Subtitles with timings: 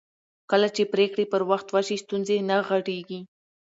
[0.51, 3.19] کله چې پرېکړې پر وخت وشي ستونزې نه غټېږي